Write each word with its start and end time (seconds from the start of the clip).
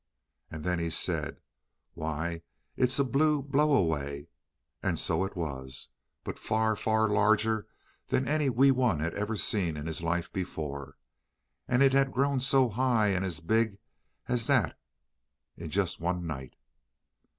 And 0.49 0.63
then 0.63 0.79
he 0.79 0.89
said, 0.89 1.41
"Why, 1.93 2.41
it 2.75 2.85
is 2.85 2.97
a 2.99 3.03
blue 3.03 3.43
blow 3.43 3.73
away!" 3.75 4.29
And 4.81 4.97
so 4.97 5.23
it 5.25 5.35
was, 5.35 5.89
but 6.23 6.39
far, 6.39 6.75
far 6.75 7.07
larger 7.07 7.67
than 8.07 8.27
any 8.27 8.49
Wee 8.49 8.71
Wun 8.71 8.99
had 8.99 9.13
ever 9.13 9.35
seen 9.35 9.77
in 9.77 9.85
his 9.85 10.01
life 10.01 10.33
before. 10.33 10.97
And 11.67 11.83
it 11.83 11.93
had 11.93 12.11
grown 12.13 12.39
so 12.39 12.69
high 12.69 13.09
and 13.09 13.23
as 13.23 13.41
big 13.41 13.77
as 14.27 14.47
that 14.47 14.75
in 15.55 15.69
just 15.69 15.99
one 16.01 16.25
night. 16.25 16.55